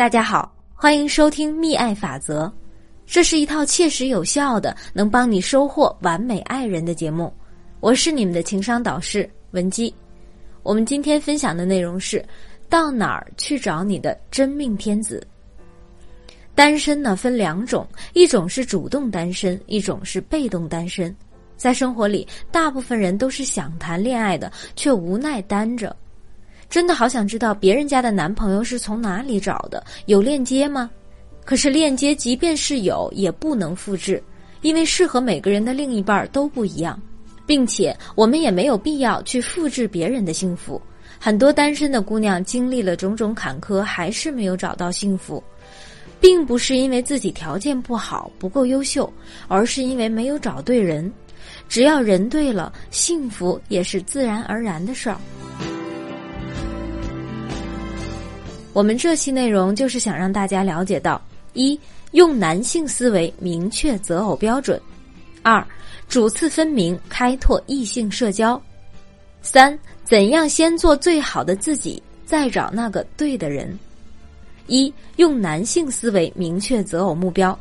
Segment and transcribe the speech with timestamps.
[0.00, 2.46] 大家好，欢迎收听《蜜爱法则》，
[3.04, 7.30] 这是一套切实有效的能帮你收获完美爱人的节目。
[7.80, 9.94] 我是你们的情商导师文姬。
[10.62, 12.24] 我们今天分享的内容是：
[12.66, 15.22] 到哪儿去找你的真命天子？
[16.54, 21.14] 单身呢分两种，一种是主动单身，一种是被动单身。
[21.58, 25.94] 在生活里，大部分人都是想谈恋爱的，却无奈单着。
[26.70, 29.84] 真的好想知道别人家的男朋友是从哪里找的？
[30.06, 30.88] 有链接吗？
[31.44, 34.22] 可是链接即便是有，也不能复制，
[34.60, 37.00] 因为适合每个人的另一半都不一样，
[37.44, 40.80] 并且我们也没有必要去复制别人的幸福。
[41.18, 45.42] 很多单身的姑娘经历了种种坎坷，还是没有找到幸福，
[46.20, 49.12] 并不是因为自己条件不好、不够优秀，
[49.48, 51.12] 而是因为没有找对人。
[51.68, 55.16] 只要人对了，幸福也是自然而然的事儿。
[58.72, 61.20] 我们这期内容就是想让大家了解到：
[61.54, 61.78] 一、
[62.12, 64.78] 用男性思维明确择偶标准；
[65.42, 65.66] 二、
[66.08, 68.60] 主次分明，开拓异性社交；
[69.42, 73.76] 三、怎样先做最好的自己，再找那个对的人。
[74.68, 77.58] 一、用男性思维明确择偶目标。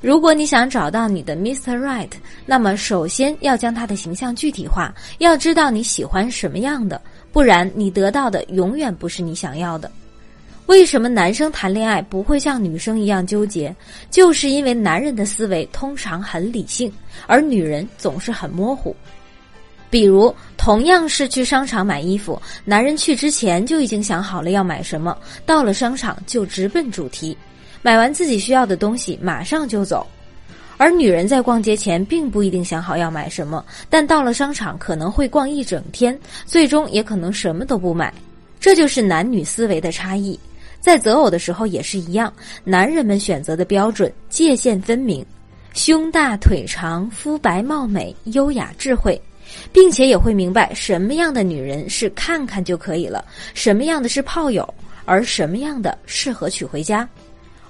[0.00, 1.78] 如果你想找到你的 Mr.
[1.78, 2.10] Right，
[2.46, 6.98] 那么首先要将他的形象具体化，要知道你喜欢什么样的，
[7.30, 9.90] 不然你得到的永远不是你想要的。
[10.66, 13.74] 为什么男生谈恋爱不会像女生一样纠结？
[14.10, 16.90] 就是因为男人的思维通常很理性，
[17.26, 18.96] 而女人总是很模糊。
[19.90, 27.36] 比如，同样是去商场买衣服，男人去之前就已经想好了要买什么，到了商场就直奔主题，
[27.82, 30.04] 买完自己需要的东西马上就走；
[30.78, 38.12] 而女人在逛街前并不一定想好要买什么，但到了商场可能会逛一整天，最终也可能什么都不买。
[38.58, 40.40] 这就是男女思维的差异。
[40.84, 42.30] 在择偶的时候也是一样，
[42.62, 45.24] 男人们选择的标准界限分明，
[45.72, 49.18] 胸大腿长，肤白貌美，优雅智慧，
[49.72, 53.24] 并且也会明白什么样的女人是看看就可以了，
[53.54, 54.74] 什么样的是炮友，
[55.06, 57.08] 而什么样的适合娶回家。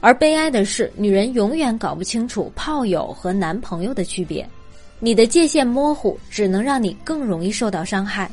[0.01, 4.45] 而悲哀的是，女人永远搞不清楚炮友和男朋友的区别，
[4.99, 8.29] 你的界限模糊，只能让你更容易受到伤害。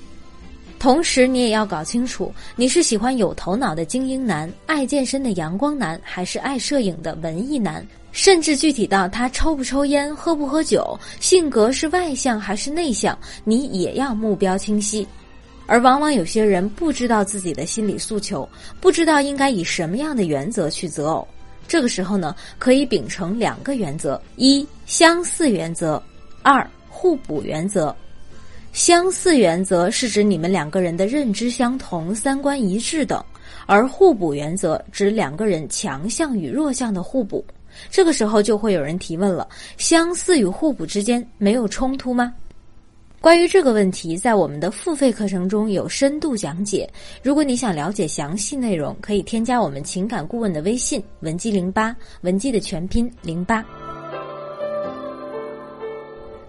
[0.81, 7.86] 同时，你也要搞清楚，你是喜欢有头脑的精英男、爱健身的阳光男，还是爱摄影的文艺男？
[8.12, 15.08] 甚至具体到他抽不抽烟、喝不喝酒、性格是外向还是内向，你也要目标清晰。
[15.68, 18.50] 而往往有些人不知道自己的心理诉求，
[18.80, 21.28] 不知道应该以什么样的原则去择偶。
[21.68, 26.02] 这个时候呢，可以秉承两个原则：一、相似原则；
[26.42, 27.96] 二、互补原则。
[28.72, 33.24] 相似原则是指你们两个人的认知相同、三观一致等，
[33.66, 37.44] 而互补原则指两个人强项与弱项的互补。
[37.90, 42.34] 这个时候就会有人提问了：相似与互补之间没有冲突吗？
[43.20, 46.90] 关于这个问题，在我们的付费课程中有深度讲解。
[47.22, 53.64] 如果你想了解详细内容，可以添加我们情感顾问的微信文姬零八，文姬的全拼零八。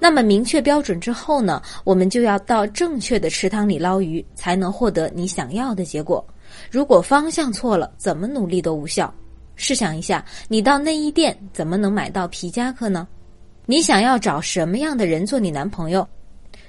[0.03, 6.27] 那么明确标准之后呢，我们就要到正确的池塘里捞鱼，才能获得你想要的结果。
[6.73, 9.15] 如果方向错了，怎么努力都无效。
[9.55, 13.07] 试想一下，你到内衣店怎么能买到皮夹克呢？
[13.65, 16.05] 你想要找什么样的人做你男朋友，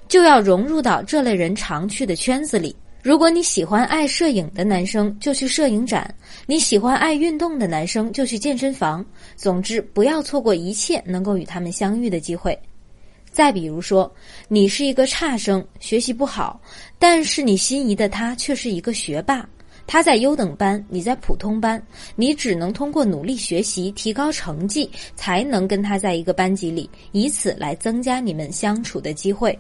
[0.07, 2.75] 就要融入到这类人常去的圈子里。
[3.01, 6.07] 如果你喜欢爱摄影的男生，就去摄影展；
[6.45, 9.03] 你喜欢爱运动的男生，就去健身房。
[9.35, 12.55] 总之，不要错过一切能够与他们相遇的机会。
[13.33, 14.09] 再比如说，
[14.47, 16.61] 你是一个差生，学习不好，
[16.99, 19.43] 但是你心仪的他却是一个学霸，
[19.87, 21.81] 他在优等班，你在普通班，
[22.15, 29.57] 你只能通过努力学习，提高成绩，才能跟他在一个班级里，以此来增加你们相处的机会。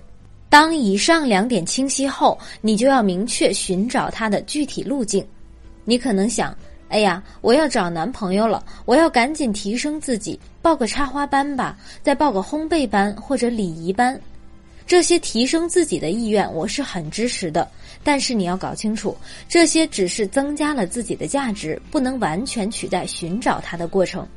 [0.49, 5.25] 当以上两点清晰后，你就要明确寻找他的具体路径。
[5.83, 6.55] 你可能想。
[6.93, 14.21] 哎呀，我要找男朋友了，我要赶紧提升自己，报个插花班吧，再报个烘焙班或者礼仪班。
[14.85, 17.67] 这些提升自己的意愿，我是很支持的。
[18.03, 19.17] 但是你要搞清楚，
[19.49, 24.27] 这些只是增加了自己的价值，不能完全取代寻找他的过程。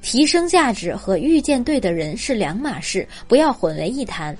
[0.00, 4.34] 提升价值和遇见对的人是两码事，不要混为一谈。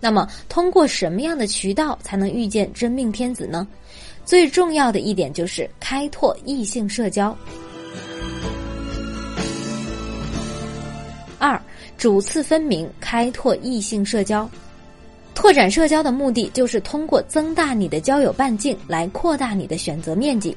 [0.00, 3.68] 那么，通过什么样的渠道才能遇见真命天子呢？
[4.28, 7.34] 最重要的一点就是开拓异性社交。
[11.38, 11.58] 二，
[11.96, 14.46] 主次分明，开拓异性社交。
[15.34, 20.54] 拓展社交的目的就是通过增大你的交友半径来扩大你的选择面积。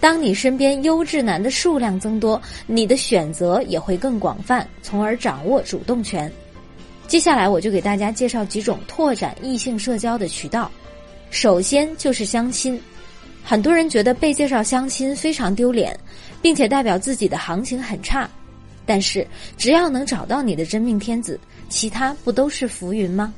[0.00, 6.32] 当你身边优质男的数量增多，你的选择也会更广泛，从而掌握主动权。
[7.06, 10.70] 接下来我就给大家介绍几种拓展异性社交的渠道。
[11.28, 12.80] 首先就是相亲，
[13.42, 15.98] 很多人觉得被介绍相亲非常丢脸，
[16.40, 18.28] 并且代表自己的行情很差。
[18.86, 19.26] 但是
[19.56, 21.38] 只要能找到你的真命天子，
[21.68, 23.32] 其他不都是浮云吗？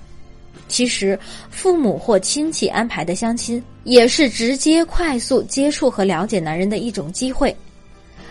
[0.69, 1.19] 其实
[1.51, 7.55] 父母或亲戚安排的相亲，也是直接快速接触和了解男人的一种机会。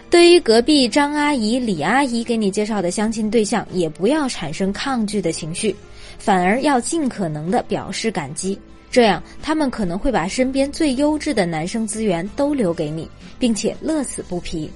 [0.10, 5.76] 对于隔壁张阿姨、李阿姨给你介绍的相亲对象，也不要产生抗拒的情绪，
[6.18, 8.60] 反而要尽可能的表示感激。
[8.92, 13.10] 这样，他们可能会把身边最优质的男生资源都留给你，
[13.40, 14.70] 并且乐此不疲。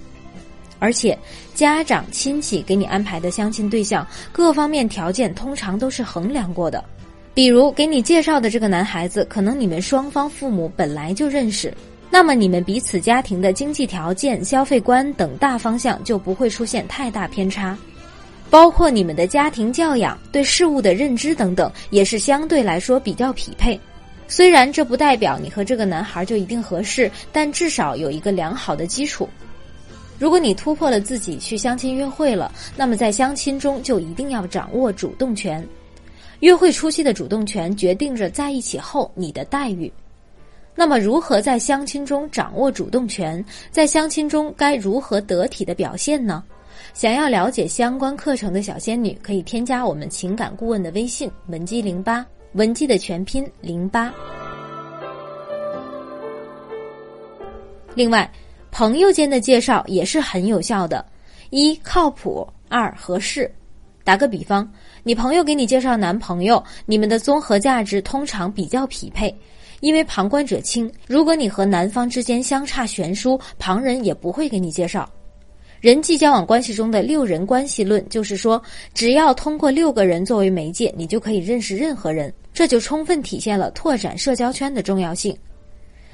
[0.80, 1.18] 而且，
[1.54, 6.84] 家长亲戚给你安排的相亲对象，各方面条件通常都是衡量过的。
[7.34, 11.74] 比如，给你介绍的这个男孩子，可能你们双方父母本来就认识，
[12.10, 17.78] 那么你们彼此家庭的经济条件、消费观等大方向就不会出现太大偏差。
[18.50, 23.78] 包括你们的家庭教养、对事物的认知等等，也是相对来说比较匹配。
[24.28, 29.30] 虽然这不代表你和这个男孩就一定合适，但至少有一个良好的基础。
[30.18, 35.66] 如果你突破了自己去相亲约会了，那么在相亲中就一定要掌握主动权。
[36.40, 39.92] 约会初期的主动权决定着在一起后你的待遇。
[40.74, 43.44] 那么，如何在相亲中掌握主动权？
[43.72, 46.44] 在相亲中该如何得体的表现呢？
[46.94, 52.26] 想要了解相关课程的小仙女，可以添加我们情感顾问的微信文姬零八。
[52.56, 54.14] 文姬的全拼零八。
[57.94, 58.30] 另外，
[58.72, 61.06] 朋友间的介绍也是很有效的：
[61.50, 63.54] 一靠谱，二合适。
[64.06, 64.70] 打个比方，
[65.04, 69.36] 你朋友给你介绍男朋友，你们的综合价值通常比较匹配，
[69.82, 70.90] 因为旁观者清。
[71.08, 75.10] 如果你和男方之间相差悬殊，旁人也不会给你介绍。
[75.86, 78.60] 人际交往关系中的六人关系论，就是说，
[78.96, 82.34] 只要通过六个人作为媒介，你就可以认识任何人。
[82.52, 85.38] 这就充分体现了拓展社交圈的重要性。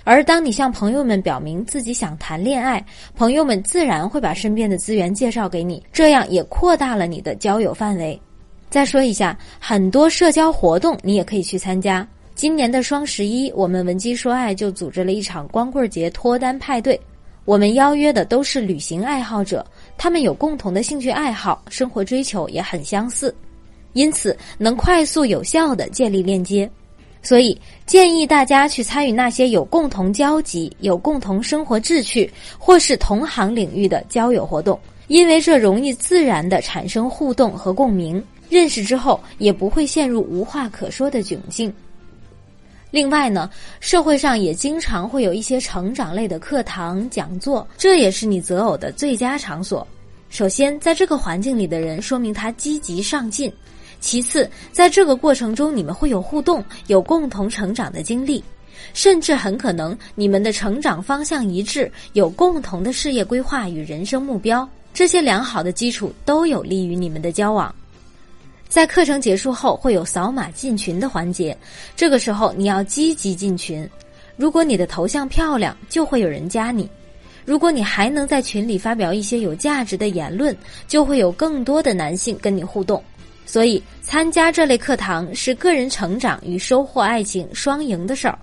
[0.03, 2.85] 而当你向朋友们表明自己想谈恋爱，
[3.15, 8.21] 朋友们自然会把身边的资源介绍给你，这样也扩大了你的交友范围。
[8.69, 12.05] 再说一下，很多社交活动你也可以去参加。
[12.35, 16.99] 今年的双十一，我们文姬说爱就组织了一场光棍节脱单派对。
[17.43, 19.65] 我们邀约的都是旅行爱好者，
[19.97, 23.33] 他们有共同的兴趣爱好，生活追求也很相似，
[23.93, 26.69] 因此能快速有效的建立链接。
[27.23, 41.71] 所以建议大家去参与那些有共同交集、有共同生活志趣或是同行领域的交友活动，因为这容易自然的产生互动和共鸣，认识之后也不会陷入无话可说的窘境。
[42.91, 43.49] 另外呢，
[43.79, 49.87] 社会上也经常会有一些成长类的课堂讲座，这也是你择偶的最佳场所。
[50.29, 53.49] 首先，在这个环境里的人，说明他积极上进；
[54.01, 58.43] 其次，在这个过程中，你们会有互动，有共同成长的经历，
[58.93, 64.67] 甚至很可能你们的成长方向一致，有共同的事业规划与人生目标。
[64.93, 67.73] 这些良好的基础都有利于你们的交往。
[68.71, 71.55] 在课程结束后会有扫码进群的环节，
[71.93, 73.85] 这个时候你要积极进群。
[74.37, 76.85] 如果你的头像漂亮，就会有人加你；
[77.43, 80.55] 如果你还能在群里发表一些有价值的言论，
[80.87, 83.03] 就会有更多的男性跟你互动。
[83.45, 88.39] 所以，参加这类课堂是个人成长与收获爱情双赢的事儿。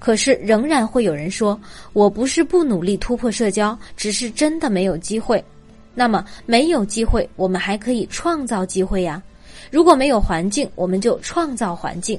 [0.00, 1.56] 可是，仍然会有人说
[1.94, 5.40] ：“我不是不努力突破社交，只是真的没有机会。”
[6.00, 9.22] 那么没有机会，我们还可以创造机会呀。
[9.70, 12.18] 如果没有环境，我们就创造环境。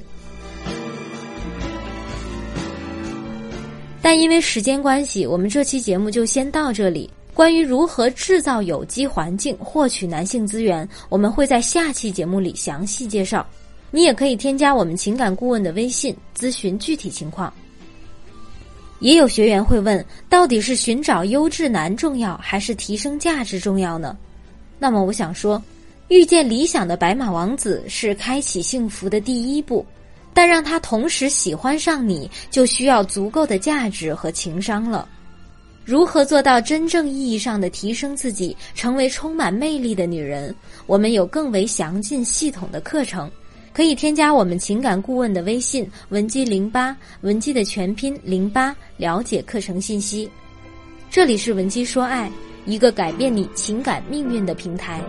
[4.00, 7.10] 但因为时间关系，我们这期节目就先到这里。
[7.34, 13.44] 关于如何制造有机环境获取男性资源，我们会在下期节目里详细介绍。
[13.90, 17.52] 你也可以添加我们情感顾问的微信咨询具体情况。
[19.02, 24.16] 也有学员会问，到底是寻找优质男重要，还是提升价值重要呢？
[24.78, 25.60] 那么我想说，
[26.06, 29.84] 遇见理想的白马王子是开启幸福的第一步，
[30.32, 35.08] 但让他同时喜欢上你，就需要足够的价值和情商了。
[35.84, 40.54] 如何做到真正意义上的提升自己，成为充满魅力的女人？
[40.86, 43.28] 我们有更为详尽系统的课程。
[43.72, 50.28] 可以添加我们情感顾问的微信文姬零八，文姬的全拼零八，了解课程信息。
[51.10, 52.30] 这里是文姬说爱，
[52.66, 55.00] 一个改变你情感命运的平台。